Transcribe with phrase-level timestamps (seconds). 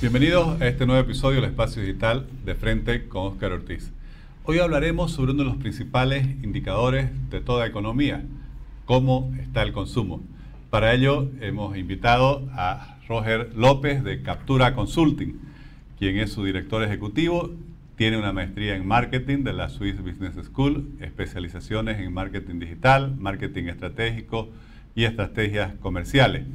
[0.00, 3.92] Bienvenidos a este nuevo episodio del Espacio Digital de Frente con Oscar Ortiz.
[4.44, 8.24] Hoy hablaremos sobre uno de los principales indicadores de toda economía,
[8.86, 10.22] cómo está el consumo.
[10.70, 15.38] Para ello hemos invitado a Roger López de Captura Consulting,
[15.98, 17.50] quien es su director ejecutivo,
[17.96, 23.64] tiene una maestría en marketing de la Swiss Business School, especializaciones en marketing digital, marketing
[23.64, 24.48] estratégico
[24.94, 26.46] y estrategias comerciales.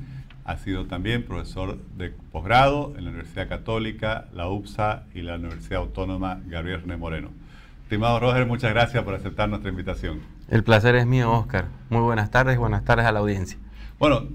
[0.45, 5.79] Ha sido también profesor de posgrado en la Universidad Católica, la UPSA y la Universidad
[5.79, 7.29] Autónoma Gabriel René Moreno.
[7.81, 10.19] Estimado Roger, muchas gracias por aceptar nuestra invitación.
[10.47, 11.65] El placer es mío, Oscar.
[11.89, 13.57] Muy buenas tardes, buenas tardes a la audiencia.
[13.97, 14.27] Bueno,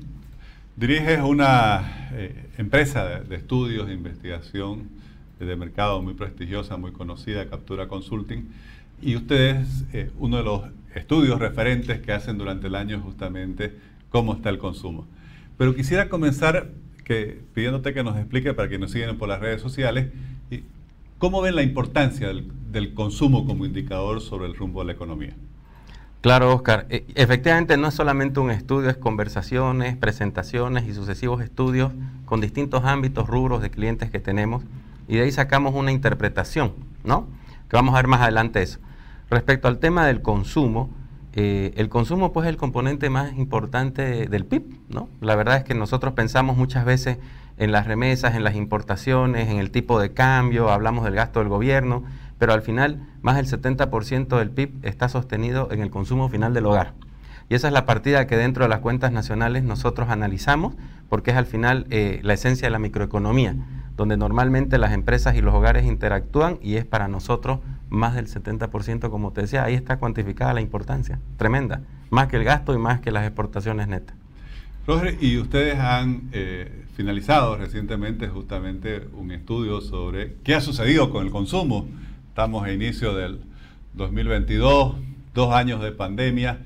[0.74, 4.88] diriges una eh, empresa de, estudios de investigación
[5.38, 8.48] de mercado muy prestigiosa, muy conocida, Captura Consulting,
[9.00, 10.62] y ustedes, eh, uno de los
[10.97, 13.77] estudios referentes que hacen durante el año justamente
[14.08, 15.06] cómo está el consumo.
[15.60, 16.70] Pero quisiera comenzar
[17.53, 20.06] pidiéndote que nos explique para que nos sigan por las redes sociales,
[21.19, 25.34] ¿cómo ven la importancia del, consumo como indicador sobre el rumbo de la economía?
[26.22, 26.86] Claro, Oscar.
[26.89, 31.92] E, efectivamente, no es solamente un estudio, es conversaciones, presentaciones y sucesivos estudios
[32.24, 34.64] con distintos ámbitos, rubros de clientes que tenemos,
[35.08, 36.72] y de ahí sacamos una interpretación,
[37.05, 37.28] ¿no?
[37.69, 38.78] Que vamos a ver más adelante eso.
[39.28, 40.89] Respecto al tema del consumo,
[41.33, 45.09] eh, el consumo pues es el componente más importante del PIB, ¿no?
[45.20, 47.19] La verdad es que nosotros pensamos muchas veces
[47.56, 51.48] en las remesas, en las importaciones, en el tipo de cambio, hablamos del gasto del
[51.48, 52.05] gobierno,
[52.39, 56.67] pero al final más del 70% del PIB está sostenido en el consumo final del
[56.67, 56.95] hogar.
[57.48, 60.75] Y esa es la partida que dentro de las cuentas nacionales nosotros analizamos,
[61.08, 63.56] porque es al final eh, la esencia de la microeconomía,
[63.97, 67.58] donde normalmente las empresas y los hogares interactúan y es para nosotros
[67.91, 72.44] más del 70%, como te decía, ahí está cuantificada la importancia, tremenda, más que el
[72.44, 74.16] gasto y más que las exportaciones netas.
[74.86, 81.27] Roger, y ustedes han eh, finalizado recientemente justamente un estudio sobre qué ha sucedido con
[81.27, 81.86] el consumo.
[82.29, 83.40] Estamos a inicio del
[83.95, 84.95] 2022,
[85.34, 86.61] dos años de pandemia.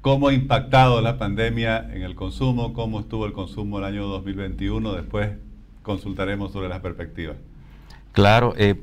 [0.00, 2.72] ¿Cómo ha impactado la pandemia en el consumo?
[2.72, 4.94] ¿Cómo estuvo el consumo el año 2021?
[4.94, 5.30] Después
[5.82, 7.36] consultaremos sobre las perspectivas.
[8.12, 8.80] Claro, eh,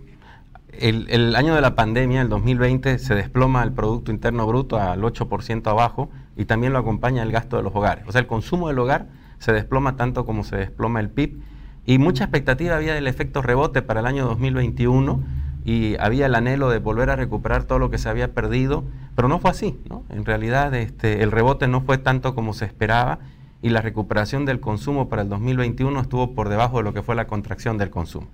[0.72, 5.68] el, año de la pandemia, el 2020, se desploma el Producto Interno Bruto al 8%
[5.68, 8.06] abajo y también lo acompaña el gasto de los hogares.
[8.08, 9.08] O sea, el consumo del hogar
[9.40, 11.40] se desploma tanto como se desploma el PIB
[11.86, 15.22] y mucha expectativa había del efecto rebote para el año 2021
[15.66, 18.84] y había el anhelo de volver a recuperar todo lo que se había perdido,
[19.16, 19.80] pero no fue así.
[20.10, 23.20] En realidad este, el rebote no fue tanto como se esperaba
[23.62, 27.16] y la recuperación del consumo para el 2021 estuvo por debajo de lo que fue
[27.16, 28.28] la contracción del consumo.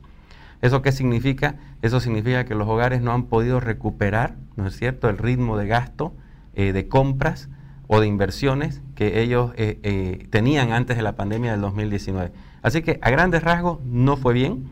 [0.62, 1.56] ¿Eso qué significa?
[1.82, 5.68] Eso significa que los hogares no han podido recuperar, ¿no es cierto?, el ritmo de
[5.68, 6.14] gasto,
[6.58, 7.50] eh, de compras
[7.88, 12.32] o de inversiones que ellos eh, eh, tenían antes de la pandemia del 2019.
[12.62, 14.64] Así que a grandes rasgos no fue bien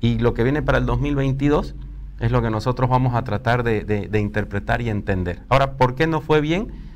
[0.00, 1.74] y lo que viene para el 2022
[2.20, 5.40] es lo que nosotros vamos a tratar de, interpretar y entender.
[5.48, 6.92] Ahora, ¿por qué no fue bien?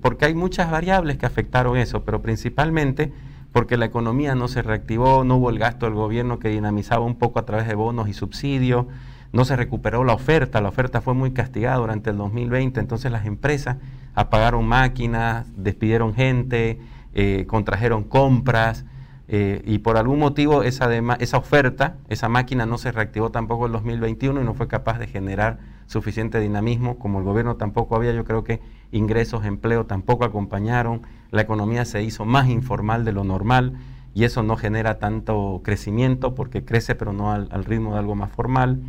[0.00, 3.12] porque hay muchas variables que afectaron eso, pero principalmente
[3.52, 7.16] porque la economía no se reactivó, no hubo el gasto del gobierno que dinamizaba un
[7.16, 8.86] poco a través de bonos y subsidios,
[9.32, 13.26] no se recuperó la oferta, la oferta fue muy castigada durante el 2020, entonces las
[13.26, 13.76] empresas
[14.14, 16.80] apagaron máquinas, despidieron gente,
[17.14, 18.84] eh, contrajeron compras
[19.28, 23.70] eh, y por algún motivo esa, esa oferta, esa máquina no se reactivó tampoco en
[23.70, 28.12] el 2021 y no fue capaz de generar suficiente dinamismo, como el gobierno tampoco había,
[28.12, 28.60] yo creo que
[28.92, 33.74] ingresos, empleo tampoco acompañaron, la economía se hizo más informal de lo normal
[34.14, 38.30] y eso no genera tanto crecimiento porque crece pero no al, ritmo de algo más
[38.32, 38.80] formal.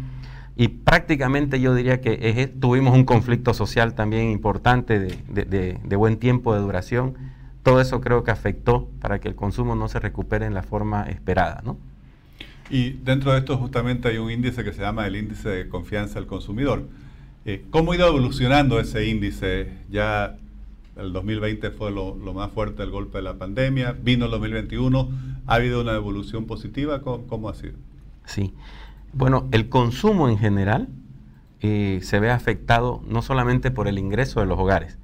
[0.56, 6.62] Y prácticamente yo diría que tuvimos un conflicto social también importante de, buen tiempo de
[6.62, 7.16] duración.
[7.64, 11.04] Todo eso creo que afectó para que el consumo no se recupere en la forma
[11.04, 11.62] esperada.
[11.64, 11.78] ¿no?
[12.70, 16.16] Y dentro de esto justamente hay un índice que se llama el índice de confianza
[16.16, 16.88] del consumidor.
[17.46, 19.72] Eh, ¿Cómo ha ido evolucionando ese índice?
[19.90, 20.38] Ya
[20.96, 25.10] el 2020 fue lo, más fuerte el golpe de la pandemia, vino el 2021,
[25.48, 27.02] ¿ha habido una evolución positiva?
[27.02, 27.74] ¿Cómo, ha sido?
[28.26, 28.54] Sí,
[29.14, 30.90] bueno, el consumo en general
[31.60, 34.98] eh, se ve afectado no solamente por el ingreso de los hogares,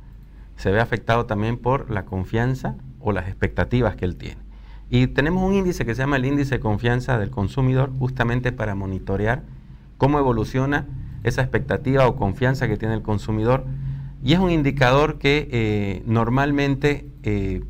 [0.55, 4.47] se ve afectado también por la confianza o las expectativas que él tiene.
[4.89, 8.73] Y tenemos un índice que se llama el índice de confianza del consumidor justamente para
[8.73, 9.43] monitorear
[9.97, 10.85] cómo evoluciona
[11.23, 13.65] esa expectativa o confianza que tiene el consumidor.
[14.23, 17.63] Y es un indicador que eh, normalmente eh,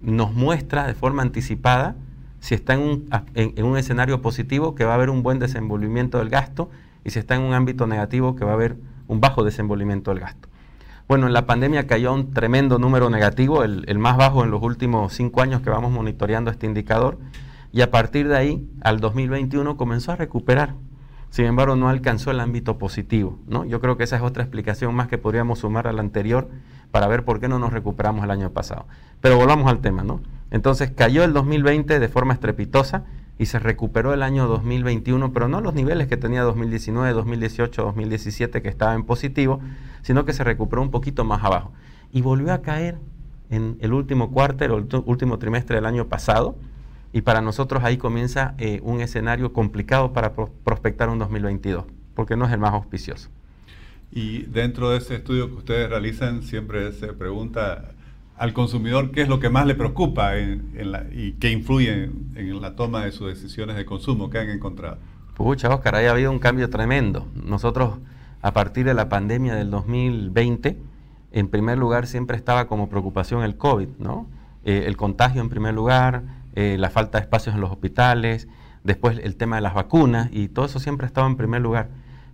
[0.00, 1.96] nos muestra de forma anticipada
[2.40, 6.18] si está en un, en un, escenario positivo que va a haber un buen desenvolvimiento
[6.18, 6.70] del gasto
[7.04, 10.20] y si está en un ámbito negativo que va a haber un bajo desenvolvimiento del
[10.20, 10.48] gasto.
[11.06, 14.62] Bueno, en la pandemia cayó un tremendo número negativo, el, el más bajo en los
[14.62, 17.18] últimos cinco años que vamos monitoreando este indicador,
[17.72, 20.74] y a partir de ahí, al 2021, comenzó a recuperar.
[21.32, 23.38] Sin embargo, no alcanzó el ámbito positivo.
[23.46, 23.64] ¿no?
[23.64, 26.50] Yo creo que esa es otra explicación más que podríamos sumar a la anterior
[26.90, 28.84] para ver por qué no nos recuperamos el año pasado.
[29.22, 30.04] Pero volvamos al tema.
[30.04, 30.20] ¿no?
[30.50, 33.04] Entonces cayó el 2020 de forma estrepitosa
[33.38, 38.60] y se recuperó el año 2021, pero no los niveles que tenía 2019, 2018, 2017,
[38.60, 39.60] que estaba en positivo,
[40.02, 41.72] sino que se recuperó un poquito más abajo.
[42.12, 42.98] Y volvió a caer
[43.48, 44.72] en el último cuarto, el
[45.06, 46.56] último trimestre del año pasado,
[47.12, 52.46] y para nosotros ahí comienza eh, un escenario complicado para prospectar un 2022, porque no
[52.46, 53.28] es el más auspicioso.
[54.10, 57.92] Y dentro de ese estudio que ustedes realizan, siempre se pregunta
[58.36, 63.04] al consumidor qué es lo que más le preocupa y qué influye en, la toma
[63.04, 64.98] de sus decisiones de consumo que han encontrado.
[65.34, 67.26] Pucha, Oscar, ha habido un cambio tremendo.
[67.34, 67.98] Nosotros,
[68.42, 70.76] a partir de la pandemia del 2020,
[71.32, 74.26] en primer lugar siempre estaba como preocupación el COVID, ¿no?
[74.64, 76.22] Eh, el contagio en primer lugar,
[76.54, 78.48] eh, la falta de espacios en los hospitales,
[78.84, 81.88] después el tema de las vacunas y todo eso siempre estaba en primer lugar.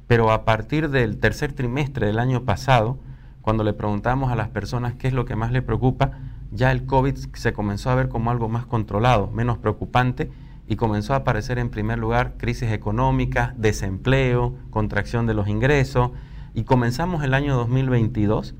[0.06, 2.98] Pero a partir del tercer trimestre del año pasado,
[3.42, 6.12] cuando le preguntamos a las personas qué es lo que más le preocupa,
[6.50, 10.30] ya el COVID se comenzó a ver como algo más controlado, menos preocupante
[10.66, 16.10] y comenzó a aparecer en primer lugar crisis económica, desempleo, contracción de los ingresos
[16.54, 18.54] y comenzamos el año 2022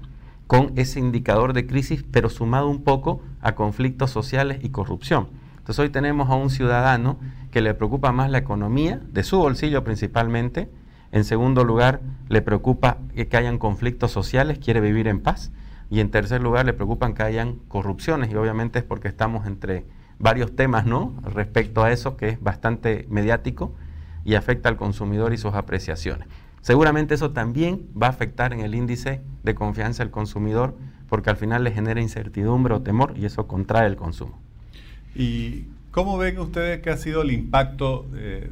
[0.47, 5.29] con ese indicador de crisis, pero sumado un poco a conflictos sociales y corrupción.
[5.69, 7.19] Entonces hoy tenemos a un ciudadano
[7.51, 10.71] que le preocupa más la economía, de su bolsillo principalmente.
[11.13, 12.01] En segundo lugar,
[12.31, 15.53] le preocupa que hayan conflictos sociales, quiere vivir en paz.
[15.91, 18.33] Y en tercer lugar, le preocupan que hayan corrupciones.
[18.33, 19.85] Y obviamente es porque estamos entre
[20.19, 21.13] varios temas, ¿no?
[21.23, 23.75] Respecto a eso, que es bastante mediático
[24.25, 26.29] y afecta al consumidor y sus apreciaciones.
[26.63, 30.79] Seguramente eso también va a afectar en el índice de confianza del consumidor
[31.11, 34.48] porque al final le genera incertidumbre o temor y eso contrae el consumo.
[35.15, 38.51] ¿Y cómo ven ustedes que ha sido el impacto de,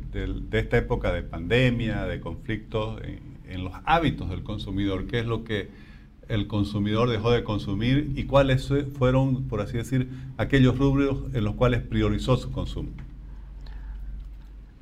[0.52, 3.00] esta época de pandemia, de conflictos
[3.48, 5.06] en, los hábitos del consumidor?
[5.06, 5.68] ¿Qué es lo que
[6.28, 11.54] el consumidor dejó de consumir y cuáles fueron, por así decir, aquellos rubros en los
[11.54, 12.90] cuales priorizó su consumo?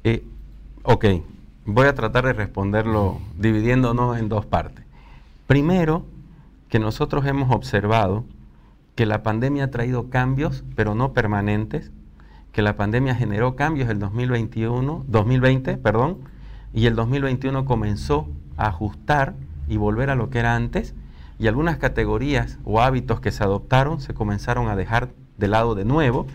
[0.05, 0.23] Eh,
[0.82, 1.06] ok,
[1.67, 4.85] voy a tratar de responderlo dividiéndonos en dos partes.
[5.47, 6.05] Primero,
[6.69, 8.25] que nosotros hemos observado
[8.94, 11.91] que la pandemia ha traído cambios, pero no permanentes,
[12.52, 16.19] que la pandemia generó cambios el 2021, 2020, perdón,
[16.73, 19.35] y el 2021 comenzó a ajustar
[19.69, 20.94] y volver a lo que era antes,
[21.38, 25.85] y algunas categorías o hábitos que se adoptaron se comenzaron a dejar de lado de
[25.85, 26.26] nuevo,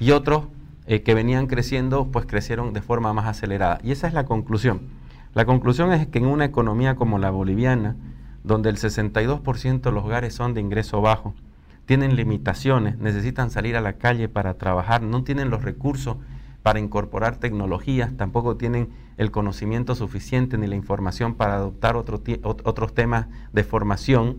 [0.00, 0.44] y otros
[0.86, 3.78] eh, que venían creciendo, pues crecieron de forma más acelerada.
[3.82, 4.82] Y esa es la conclusión.
[5.34, 7.96] La conclusión es que en una economía como la boliviana,
[8.44, 11.34] donde el 62% de los hogares son de ingreso bajo,
[11.86, 16.16] tienen limitaciones, necesitan salir a la calle para trabajar, no tienen los recursos
[16.62, 23.26] para incorporar tecnologías, tampoco tienen el conocimiento suficiente ni la información para adoptar otros temas
[23.52, 24.36] de formación,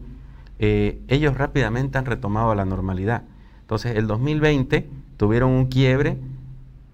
[0.60, 3.24] eh, ellos rápidamente han retomado la normalidad.
[3.62, 6.18] Entonces, el 2020 tuvieron un quiebre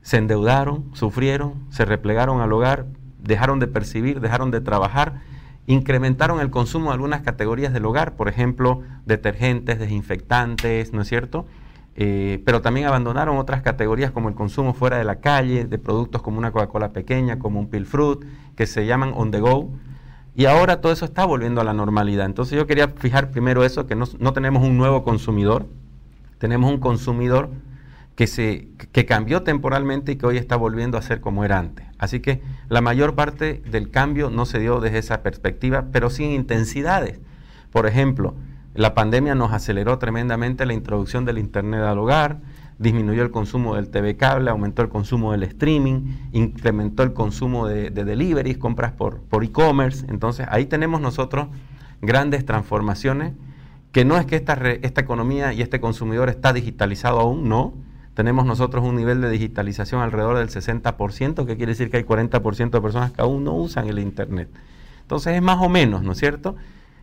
[0.03, 2.85] se endeudaron, sufrieron, se replegaron al hogar,
[3.23, 5.21] dejaron de percibir, dejaron de trabajar,
[5.68, 11.45] incrementaron el consumo de algunas categorías del hogar, por ejemplo, detergentes, desinfectantes, ¿no es cierto?
[11.95, 16.21] Eh, pero también abandonaron otras categorías como el consumo fuera de la calle, de productos
[16.21, 18.19] como una Coca-Cola pequeña, como un Pilfruit,
[18.56, 19.69] que se llaman on the go.
[20.35, 22.26] Y ahora todo eso está volviendo a la normalidad.
[22.26, 25.68] Entonces yo quería fijar primero eso, que no, no tenemos un nuevo consumidor,
[26.40, 27.49] tenemos un consumidor
[28.16, 31.85] que, se, que cambió temporalmente y que hoy está volviendo a ser como era antes.
[31.99, 32.42] Así que
[32.73, 37.19] la mayor parte del cambio no se dio desde esa perspectiva, pero sin intensidades.
[37.71, 38.33] Por ejemplo,
[38.73, 42.39] la pandemia nos aceleró tremendamente la introducción del Internet al hogar,
[42.80, 47.92] disminuyó el consumo del TV cable, aumentó el consumo del streaming, incrementó el consumo de,
[47.92, 50.07] deliveries, compras por, por e-commerce.
[50.09, 51.49] Entonces ahí tenemos nosotros
[52.01, 53.33] grandes transformaciones,
[53.92, 57.75] que no es que esta, esta economía y este consumidor está digitalizado aún, no,
[58.13, 62.69] tenemos nosotros un nivel de digitalización alrededor del 60%, que quiere decir que hay 40%
[62.69, 64.49] de personas que aún no usan el Internet.
[65.01, 66.55] Entonces es más o menos, ¿no es cierto?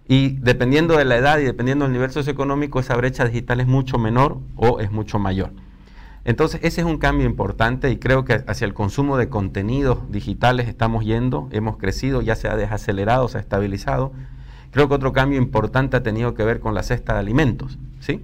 [0.09, 3.99] Y dependiendo de la edad y dependiendo del nivel socioeconómico, esa brecha digital es mucho
[3.99, 5.53] menor o es mucho mayor.
[6.25, 10.69] Entonces ese es un cambio importante y creo que hacia el consumo de contenidos digitales
[10.69, 14.13] estamos yendo, hemos crecido, ya se ha desacelerado, se ha estabilizado.
[14.71, 18.23] Creo que otro cambio importante ha tenido que ver con la cesta de alimentos, ¿sí?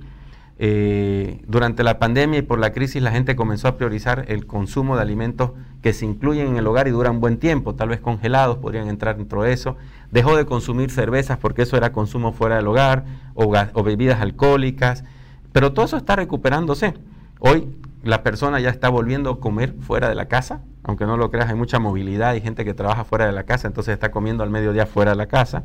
[0.59, 4.97] Eh, durante la pandemia y por la crisis la gente comenzó a priorizar el consumo
[4.97, 5.51] de alimentos
[5.83, 9.19] que se incluyen en el hogar y duran buen tiempo, tal vez congelados podrían entrar
[9.19, 9.77] dentro de eso.
[10.11, 15.05] Dejó de consumir cervezas porque eso era consumo fuera del hogar o, bebidas alcohólicas,
[15.53, 16.95] pero todo eso está recuperándose.
[17.39, 17.69] Hoy
[18.03, 21.51] la persona ya está volviendo a comer fuera de la casa, aunque no lo creas,
[21.51, 24.51] hay mucha movilidad, hay gente que trabaja fuera de la casa, entonces está comiendo al
[24.51, 25.65] mediodía fuera de la casa,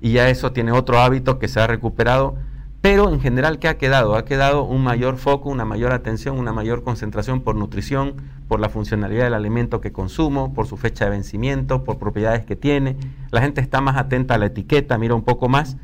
[0.00, 2.36] y ya eso tiene otro hábito que se ha recuperado,
[2.80, 4.16] pero en general, ¿qué ha quedado?
[4.16, 8.14] Ha quedado un mayor foco, una mayor atención, una mayor concentración por nutrición,
[8.48, 12.56] por la funcionalidad del alimento que consumo, por su fecha de vencimiento, por propiedades que
[12.56, 12.96] tiene.
[13.30, 15.76] La gente está más atenta a la etiqueta, mira un poco más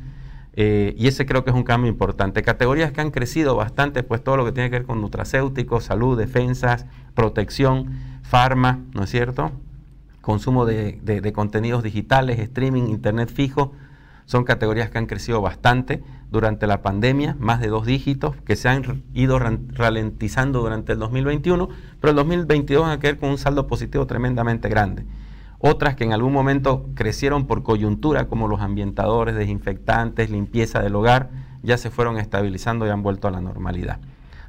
[0.59, 2.41] eh, y ese creo que es un cambio importante.
[2.41, 6.17] Categorías que han crecido bastante, pues todo lo que tiene que ver con nutracéuticos, salud,
[6.17, 7.91] defensas, protección,
[8.23, 9.51] farma, ¿no es cierto?
[10.19, 13.73] Consumo de, contenidos digitales, streaming, internet fijo,
[14.25, 18.69] son categorías que han crecido bastante durante la pandemia, más de dos dígitos, que se
[18.69, 21.69] han ido ralentizando durante el 2021,
[21.99, 25.05] pero el 2022 van a quedar con un saldo positivo tremendamente grande
[25.59, 31.29] otras que en algún momento crecieron por coyuntura, como los ambientadores, desinfectantes, limpieza del hogar,
[31.63, 33.99] ya se fueron estabilizando y han vuelto a la normalidad.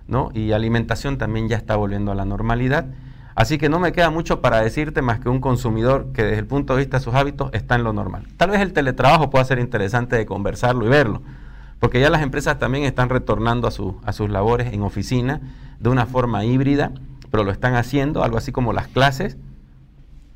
[0.06, 0.30] ¿no?
[0.35, 2.87] Y alimentación también ya está volviendo a la normalidad.
[3.35, 6.47] Así que no me queda mucho para decirte más que un consumidor que desde el
[6.47, 8.26] punto de vista de sus hábitos está en lo normal.
[8.37, 11.23] Tal vez el teletrabajo pueda ser interesante de conversarlo y verlo,
[11.80, 13.70] porque ya las empresas también están retornando a,
[14.08, 15.40] a sus labores en oficina
[15.80, 16.92] de una forma híbrida,
[17.30, 19.37] pero lo están haciendo, algo así como las clases,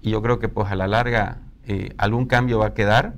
[0.00, 3.14] y yo creo que pues a la larga eh, algún cambio va a quedar.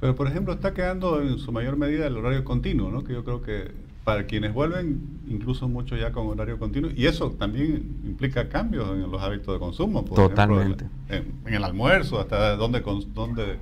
[0.00, 3.04] Pero por ejemplo está quedando en su mayor medida el horario continuo, ¿no?
[3.04, 3.72] que yo creo que
[4.04, 9.10] para quienes vuelven, incluso mucho ya con horario continuo, y eso también implica cambios en
[9.10, 10.04] los hábitos de consumo.
[10.04, 10.84] Por Totalmente.
[11.08, 12.82] en, el almuerzo, hasta dónde,
[13.14, 13.56] dónde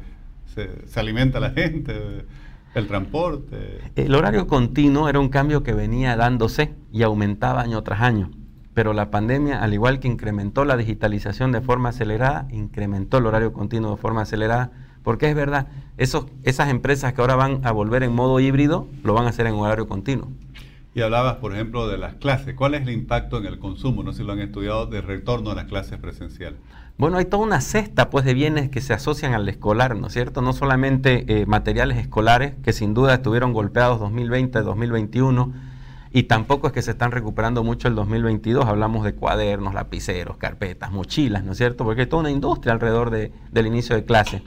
[0.52, 2.25] se, se alimenta la gente.
[2.74, 3.80] El transporte.
[3.96, 8.30] El horario continuo era un cambio que venía dándose y aumentaba año tras año
[8.74, 13.52] pero la pandemia, al igual que incrementó la digitalización de forma acelerada, incrementó el horario
[13.52, 18.02] continuo de forma acelerada, porque es verdad, esos, esas empresas que ahora van a volver
[18.02, 20.28] en modo híbrido, lo van a hacer en horario continuo.
[20.94, 22.54] Y hablabas, por ejemplo, de las clases.
[22.54, 24.02] ¿Cuál es el impacto en el consumo?
[24.02, 26.58] No sé si lo han estudiado de retorno a las clases presenciales.
[26.99, 30.12] Bueno, hay toda una cesta pues, de bienes que se asocian al escolar, ¿no es
[30.12, 30.42] cierto?
[30.42, 35.52] No solamente eh, materiales escolares, que sin duda estuvieron golpeados 2020, 2021,
[36.12, 38.66] y tampoco es que se están recuperando mucho el 2022.
[38.66, 41.84] Hablamos de cuadernos, lapiceros, carpetas, mochilas, ¿no es cierto?
[41.84, 44.42] Porque hay toda una industria alrededor del inicio de clase.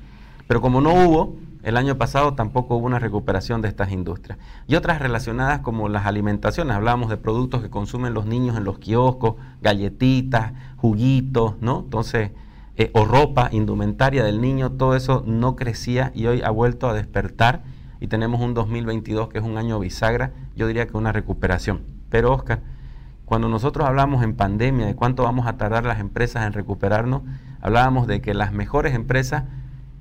[0.48, 1.36] Pero como no hubo,
[1.66, 4.38] el año pasado tampoco hubo una recuperación de estas industrias.
[4.68, 6.76] Y otras relacionadas como las alimentaciones.
[6.76, 9.34] Hablábamos de productos que consumen los niños en los kioscos,
[9.64, 10.54] galletitas,
[10.86, 11.80] juguitos, ¿no?
[11.80, 12.30] Entonces,
[12.76, 16.94] eh, o ropa, indumentaria del niño, todo eso no crecía y hoy ha vuelto a
[16.94, 17.64] despertar
[18.00, 21.82] y tenemos un 2022 que es un año bisagra, yo diría que una recuperación.
[22.12, 22.62] Pero Oscar,
[23.26, 27.24] cuando nosotros hablamos en pandemia de cuánto vamos a tardar las empresas en recuperarnos,
[27.62, 29.46] hablábamos de que las mejores empresas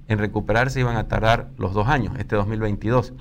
[0.08, 3.14] en recuperarse iban a tardar los dos años, este 2022.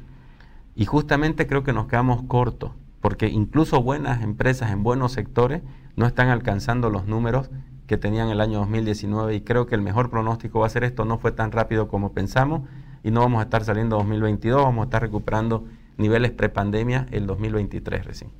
[0.75, 5.61] Y justamente creo que nos quedamos cortos, porque incluso buenas empresas en buenos sectores
[5.95, 7.49] no están alcanzando los números
[7.87, 11.05] que tenían el año 2019 y creo que el mejor pronóstico va a ser esto,
[11.05, 12.67] no fue tan rápido como pensamos
[13.03, 15.65] y no vamos a estar saliendo 2022, vamos a estar recuperando
[15.97, 18.31] niveles prepandemia el 2023 recién.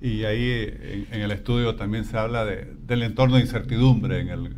[0.00, 4.56] Y ahí en, el estudio también se habla del entorno de incertidumbre en el,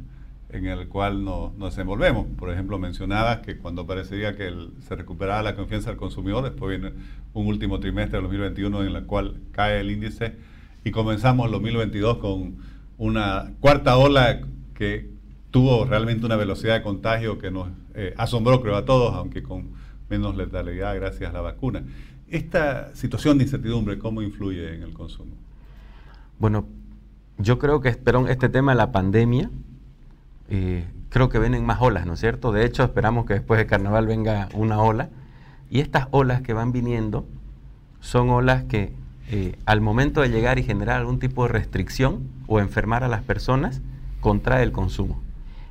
[0.50, 2.26] en el cual nos, desenvolvemos.
[2.36, 4.52] Por ejemplo, mencionabas que cuando parecería que
[4.86, 6.94] se recuperaba la confianza del consumidor, después viene
[7.32, 10.34] un último trimestre del 2021 en el cual cae el índice
[10.84, 12.56] y comenzamos el 2022 con
[12.98, 14.40] una cuarta ola
[14.74, 15.10] que
[15.50, 19.70] tuvo realmente una velocidad de contagio que nos eh, asombró, creo, a todos, aunque con
[20.08, 21.82] menos letalidad gracias a la vacuna.
[22.28, 25.32] Esta situación de incertidumbre, ¿cómo influye en el consumo?
[26.38, 26.66] Bueno,
[27.38, 29.50] yo creo que pero este tema de la pandemia,
[30.48, 32.52] eh, creo que vienen más olas, ¿no es cierto?
[32.52, 35.10] De hecho, esperamos que después de carnaval venga una ola.
[35.70, 37.26] Y estas olas que van viniendo
[38.00, 38.92] son olas que
[39.32, 43.22] eh, al momento de llegar y generar algún tipo de restricción o enfermar a las
[43.22, 43.80] personas,
[44.20, 45.22] contrae el consumo.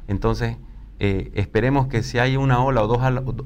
[0.07, 0.55] Entonces,
[0.99, 3.01] eh, esperemos que si hay una ola o dos,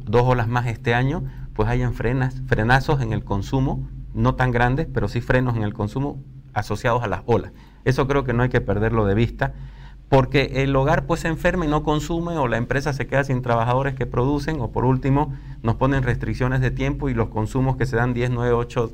[0.05, 1.24] dos, olas más este año,
[1.55, 5.74] pues hayan frenas, frenazos en el consumo, no tan grandes, pero sí frenos en el
[5.74, 6.22] consumo
[6.53, 7.51] asociados a las olas.
[7.84, 9.53] Eso creo que no hay que perderlo de vista,
[10.10, 13.41] porque el hogar pues se enferma y no consume, o la empresa se queda sin
[13.41, 17.88] trabajadores que producen, o por último nos ponen restricciones de tiempo y los consumos que
[17.88, 18.91] se dan 10, 9, 8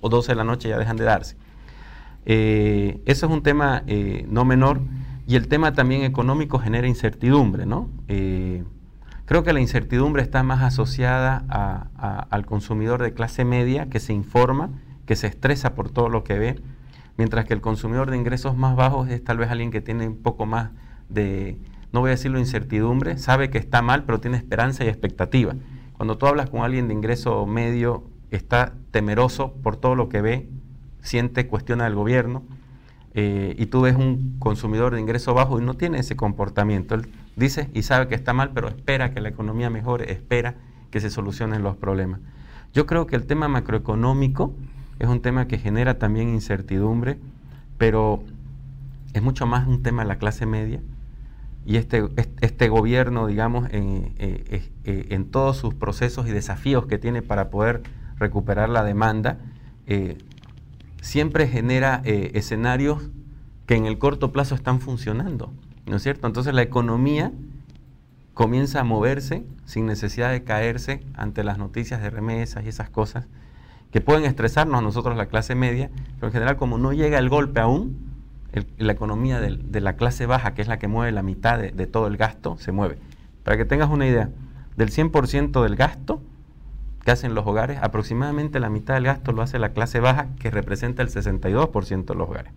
[0.00, 1.36] o 12 de la noche ya dejan de darse.
[2.30, 4.80] Eh, eso es un tema eh, no menor.
[5.26, 7.90] Y el tema también económico genera incertidumbre, ¿no?
[8.08, 8.64] Eh,
[9.26, 11.44] creo que la incertidumbre está más asociada
[12.30, 14.70] al consumidor de clase media que se informa,
[15.04, 16.62] que se estresa por todo lo que ve,
[17.18, 20.22] mientras que el consumidor de ingresos más bajos es tal vez alguien que tiene un
[20.22, 20.70] poco más
[21.10, 21.58] de,
[21.92, 25.56] no voy a decirlo incertidumbre, sabe que está mal, pero tiene esperanza y expectativa.
[25.92, 30.48] Cuando tú hablas con alguien de ingreso medio, está temeroso por todo lo que ve,
[31.00, 32.44] siente, cuestiona del gobierno,
[33.14, 36.94] eh, y tú ves un consumidor de ingreso bajo y no tiene ese comportamiento.
[36.94, 40.56] Él dice y sabe que está mal, pero espera que la economía mejore, espera
[40.90, 42.20] que se solucionen los problemas.
[42.74, 44.54] Yo creo que el tema macroeconómico
[44.98, 47.18] es un tema que genera también incertidumbre,
[47.76, 48.22] pero
[49.14, 50.80] es mucho más un tema de la clase media.
[51.64, 52.04] Y este,
[52.40, 57.50] este gobierno, digamos, en, eh, eh, en todos sus procesos y desafíos que tiene para
[57.50, 57.82] poder
[58.18, 59.38] recuperar la demanda,
[61.00, 63.10] siempre genera eh, escenarios
[63.66, 65.52] que en el corto plazo están funcionando,
[65.86, 66.26] ¿no es cierto?
[66.26, 67.32] Entonces la economía
[68.34, 73.26] comienza a moverse sin necesidad de caerse ante las noticias de remesas y esas cosas
[73.90, 77.28] que pueden estresarnos a nosotros la clase media, pero en general como no llega el
[77.28, 78.06] golpe aún,
[78.78, 82.06] la economía de, la clase baja, que es la que mueve la mitad de todo
[82.06, 82.98] el gasto, se mueve.
[83.44, 84.30] Para que tengas una idea,
[84.76, 86.22] del 100% del gasto,
[87.08, 90.50] que hacen los hogares, aproximadamente la mitad del gasto lo hace la clase baja, que
[90.50, 92.52] representa el 62% de los hogares.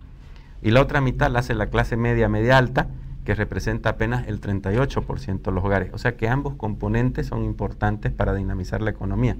[0.60, 2.88] Y la otra mitad la hace la clase media, media alta,
[3.24, 5.88] que representa apenas el 38% de los hogares.
[5.94, 9.38] O sea que ambos componentes son importantes para dinamizar la economía.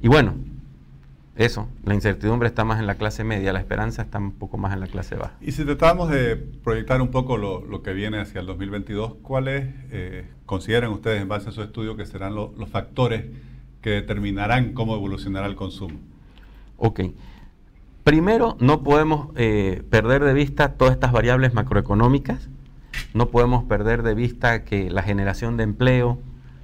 [0.00, 0.34] Y bueno,
[1.36, 4.72] eso, la incertidumbre está más en la clase media, la esperanza está un poco más
[4.72, 5.34] en la clase baja.
[5.40, 10.26] Y si tratamos de proyectar un poco lo, que viene hacia el 2022, ¿cuáles eh,
[10.46, 13.26] consideran ustedes en base a su estudio que serán los factores
[13.86, 16.00] que determinarán cómo evolucionará el consumo.
[16.76, 17.02] Ok.
[18.02, 22.48] Primero, no podemos eh, perder de vista todas estas variables macroeconómicas,
[23.14, 26.18] no podemos perder de vista que la generación de empleo,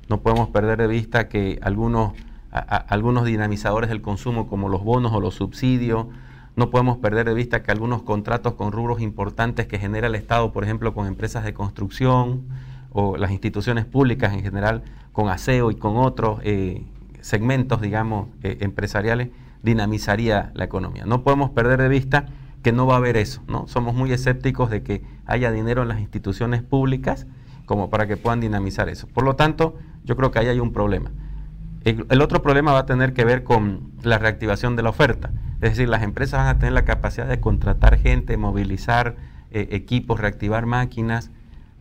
[0.08, 2.14] no podemos perder de vista que algunos,
[2.50, 6.06] algunos dinamizadores del consumo como los bonos o los subsidios,
[6.56, 10.52] no podemos perder de vista que algunos contratos con rubros importantes que genera el Estado,
[10.52, 12.48] por ejemplo, con empresas de construcción
[12.90, 16.84] o las instituciones públicas en general, con aseo y con otros eh,
[17.22, 19.30] segmentos, digamos, eh, empresariales,
[19.62, 21.06] dinamizaría la economía.
[21.06, 22.26] No podemos perder de vista
[22.62, 23.66] que no va a haber eso, ¿no?
[23.66, 27.26] Somos muy escépticos de que haya dinero en las instituciones públicas
[27.64, 29.06] como para que puedan dinamizar eso.
[29.08, 31.10] Por lo tanto, yo creo que ahí hay un problema.
[31.84, 35.32] El, otro problema va a tener que ver con la reactivación de la oferta.
[35.54, 39.16] Es decir, las empresas van a tener la capacidad de contratar gente, movilizar
[39.50, 41.30] eh, equipos, reactivar máquinas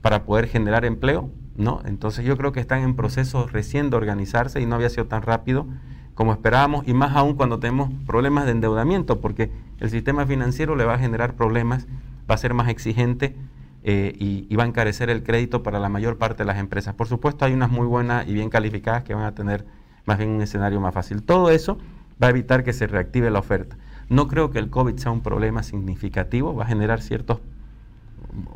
[0.01, 1.81] para poder generar empleo ¿no?
[1.85, 5.21] Entonces yo creo que están en proceso recién de organizarse y no había sido tan
[5.21, 5.67] rápido
[6.13, 10.85] como esperábamos y más aún cuando tenemos problemas de endeudamiento porque el sistema financiero le
[10.85, 11.87] va a generar problemas,
[12.29, 13.35] va a ser más exigente
[13.83, 16.93] eh, y, va a encarecer el crédito para la mayor parte de las empresas.
[16.93, 19.65] Por supuesto hay unas muy buenas y bien calificadas que van a tener
[20.05, 21.23] más bien un escenario más fácil.
[21.23, 21.79] Todo eso
[22.21, 23.77] va a evitar que se reactive la oferta.
[24.09, 27.39] No creo que el COVID sea un problema significativo, va a generar ciertos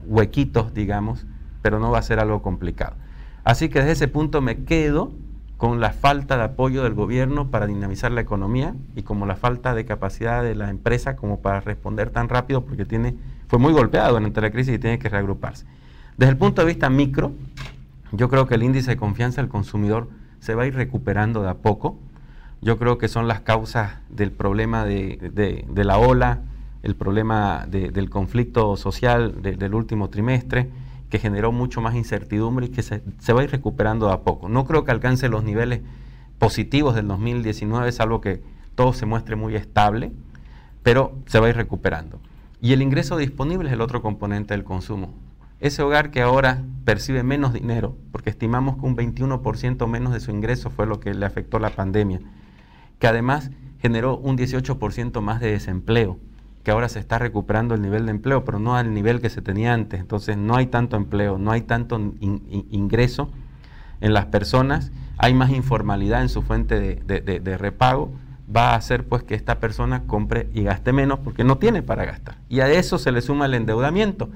[0.06, 1.26] huequitos, digamos,
[1.66, 2.96] pero no va a ser algo complicado.
[3.44, 5.12] Así que desde ese punto me quedo
[5.58, 9.74] con la falta de apoyo del gobierno para dinamizar la economía y como la falta
[9.74, 13.16] de capacidad de la empresa como para responder tan rápido porque tiene,
[13.48, 15.66] fue muy golpeado durante la crisis y tiene que reagruparse.
[16.18, 17.32] Desde el punto de vista micro,
[18.12, 20.08] yo creo que el índice de confianza del consumidor
[20.42, 21.98] se va a ir recuperando de a poco.
[22.62, 26.42] Yo creo que son las causas del problema de, la ola,
[26.84, 30.70] el problema del conflicto social del último trimestre
[31.16, 33.02] que generó mucho más incertidumbre y que se,
[33.32, 34.50] va a ir recuperando a poco.
[34.50, 35.80] No creo que alcance los niveles
[36.40, 38.42] positivos del 2019, salvo que
[38.76, 40.12] todo se muestre muy estable,
[40.84, 42.20] pero se va a ir recuperando.
[42.60, 45.14] Y el ingreso disponible es el otro componente del consumo.
[45.62, 50.32] Ese hogar que ahora percibe menos dinero, porque estimamos que un 21% menos de su
[50.32, 52.20] ingreso fue lo que le afectó la pandemia,
[53.00, 56.20] que además generó un 18% más de desempleo
[56.66, 59.44] que ahora se está recuperando el nivel de empleo, pero no al nivel que se
[59.44, 60.00] tenía antes.
[60.00, 63.30] Entonces no hay tanto empleo, no hay tanto ingreso
[64.02, 68.12] en las personas, hay más informalidad en su fuente de, repago,
[68.54, 72.04] va a hacer pues que esta persona compre y gaste menos porque no tiene para
[72.04, 72.38] gastar.
[72.50, 74.30] Y a eso se le suma el endeudamiento,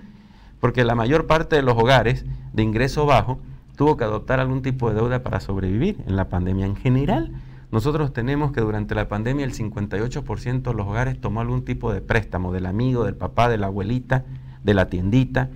[0.59, 3.39] porque la mayor parte de los hogares de ingreso bajo
[3.75, 7.31] tuvo que adoptar algún tipo de deuda para sobrevivir en la pandemia en general.
[7.71, 12.01] Nosotros tenemos que durante la pandemia el 58% de los hogares tomó algún tipo de
[12.01, 14.25] préstamo del amigo, del papá, de la abuelita,
[14.63, 15.49] de la tiendita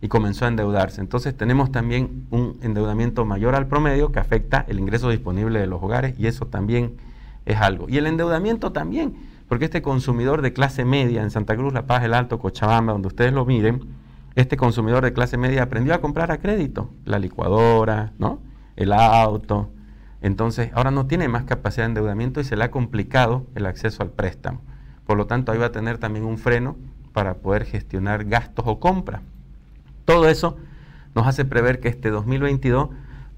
[0.00, 1.00] y comenzó a endeudarse.
[1.00, 5.82] Entonces tenemos también un endeudamiento mayor al promedio que afecta el ingreso disponible de los
[5.82, 6.96] hogares y eso también
[7.44, 7.86] es algo.
[7.88, 9.14] Y el endeudamiento también,
[9.48, 13.08] porque este consumidor de clase media en Santa Cruz, La Paz, El Alto, Cochabamba, donde
[13.08, 13.80] ustedes lo miren,
[14.34, 18.38] este consumidor de clase media aprendió a comprar a crédito, la licuadora, ¿no?
[18.76, 19.70] el auto,
[20.22, 24.02] entonces, ahora no tiene más capacidad de endeudamiento y se le ha complicado el acceso
[24.02, 24.60] al préstamo.
[25.06, 26.76] Por lo tanto, ahí va a tener también un freno
[27.12, 29.22] para poder gestionar gastos o compras.
[30.04, 30.56] Todo eso
[31.14, 32.90] nos hace prever que este 2022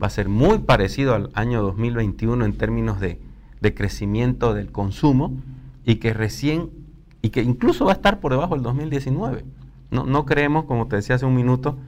[0.03, 3.21] va a ser muy parecido al año 2021 en términos de,
[3.75, 5.33] crecimiento del consumo
[5.85, 6.71] y que recién
[7.25, 9.45] y que incluso va a estar por debajo del 2019.
[9.93, 11.79] No, no creemos, como te decía hace un minuto,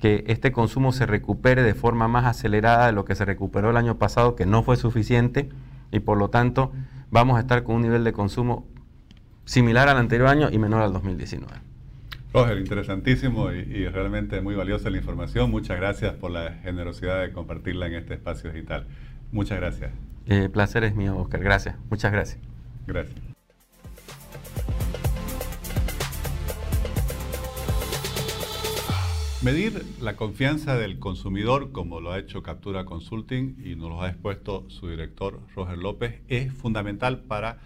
[0.00, 3.76] que este consumo se recupere de forma más acelerada de lo que se recuperó el
[3.76, 5.48] año pasado, que no fue suficiente,
[5.90, 6.72] y por lo tanto
[7.10, 8.66] vamos a estar con un nivel de consumo
[9.44, 11.52] similar al anterior año y menor al 2019.
[12.32, 15.50] Roger, interesantísimo y, realmente muy valiosa la información.
[15.50, 18.86] Muchas gracias por la generosidad de compartirla en este espacio digital.
[19.30, 19.92] Muchas gracias.
[20.26, 21.40] Eh, placer es mío, Oscar.
[21.40, 21.76] Gracias.
[21.90, 22.40] Muchas gracias.
[22.88, 23.33] Gracias.
[29.44, 34.08] Medir la confianza del consumidor, como lo ha hecho Captura Consulting y nos lo ha
[34.08, 37.58] expuesto su director Roger López, es fundamental para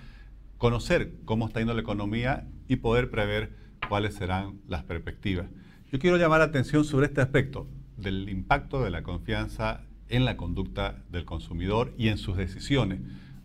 [0.56, 3.54] conocer cómo está yendo la economía y poder prever
[3.88, 5.46] cuáles serán las perspectivas.
[5.92, 10.36] Yo quiero llamar la atención sobre este aspecto del impacto de la confianza en la
[10.36, 13.02] conducta del consumidor y en sus decisiones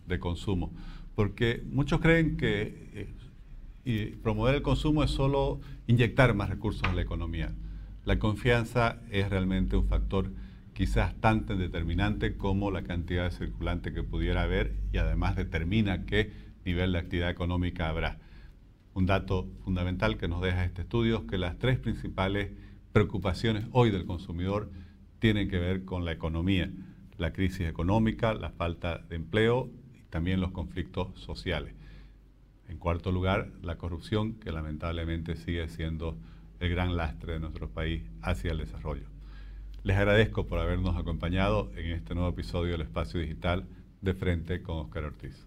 [0.08, 0.74] de consumo,
[1.14, 3.14] porque muchos creen que
[3.84, 7.54] eh, promover el consumo es solo inyectar más recursos a la economía.
[8.04, 10.30] La confianza es realmente un factor
[10.74, 16.30] quizás tan determinante como la cantidad de circulante que pudiera haber y además determina qué
[16.66, 18.18] nivel de actividad económica habrá.
[18.92, 22.50] Un dato fundamental que nos deja este estudio es que las tres principales
[22.92, 24.70] preocupaciones hoy del consumidor
[25.18, 26.70] tienen que ver con la economía,
[27.16, 31.74] la crisis económica, la falta de empleo y también los conflictos sociales.
[32.68, 36.18] En cuarto lugar, la corrupción, que lamentablemente sigue siendo
[36.64, 39.06] el gran lastre de nuestro país hacia el desarrollo.
[39.82, 43.66] Les agradezco por habernos acompañado en este nuevo episodio del Espacio Digital
[44.00, 45.46] de Frente con Oscar Ortiz.